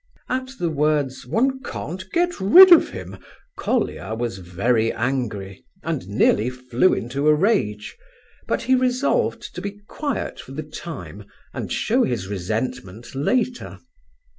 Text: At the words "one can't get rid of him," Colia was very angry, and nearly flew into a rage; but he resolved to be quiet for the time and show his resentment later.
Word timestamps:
At 0.29 0.53
the 0.57 0.71
words 0.71 1.27
"one 1.27 1.61
can't 1.61 2.03
get 2.11 2.39
rid 2.39 2.71
of 2.71 2.89
him," 2.89 3.17
Colia 3.55 4.15
was 4.15 4.39
very 4.39 4.91
angry, 4.91 5.63
and 5.83 6.07
nearly 6.07 6.49
flew 6.49 6.91
into 6.95 7.27
a 7.27 7.35
rage; 7.35 7.95
but 8.47 8.63
he 8.63 8.73
resolved 8.73 9.53
to 9.53 9.61
be 9.61 9.77
quiet 9.87 10.39
for 10.39 10.53
the 10.53 10.63
time 10.63 11.25
and 11.53 11.71
show 11.71 12.01
his 12.01 12.25
resentment 12.27 13.13
later. 13.13 13.77